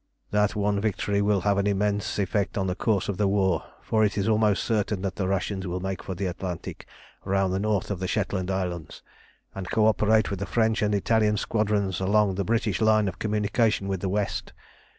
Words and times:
"That 0.31 0.55
one 0.55 0.81
victory 0.81 1.21
will 1.21 1.41
have 1.41 1.59
an 1.59 1.67
immense 1.67 2.17
effect 2.17 2.57
on 2.57 2.65
the 2.65 2.73
course 2.73 3.07
of 3.07 3.17
the 3.17 3.27
war, 3.27 3.63
for 3.83 4.03
it 4.03 4.17
is 4.17 4.27
almost 4.27 4.63
certain 4.63 5.03
that 5.03 5.15
the 5.15 5.27
Russians 5.27 5.67
will 5.67 5.79
make 5.79 6.01
for 6.01 6.15
the 6.15 6.25
Atlantic 6.25 6.87
round 7.23 7.53
the 7.53 7.59
north 7.59 7.91
of 7.91 7.99
the 7.99 8.07
Shetland 8.07 8.49
Islands, 8.49 9.03
and 9.53 9.69
co 9.69 9.85
operate 9.85 10.31
with 10.31 10.39
the 10.39 10.47
French 10.47 10.81
and 10.81 10.95
Italian 10.95 11.37
squadrons 11.37 11.99
along 11.99 12.33
the 12.33 12.43
British 12.43 12.81
line 12.81 13.07
of 13.07 13.19
communication 13.19 13.87
with 13.87 13.99
the 13.99 14.09
West. 14.09 14.53